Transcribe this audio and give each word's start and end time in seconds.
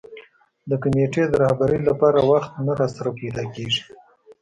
د 0.69 0.71
کمېټې 0.83 1.23
د 1.27 1.33
رهبرۍ 1.43 1.79
لپاره 1.89 2.19
وخت 2.31 2.51
نه 2.65 2.73
راسره 2.79 3.09
پیدا 3.19 3.43
کېږي. 3.53 3.83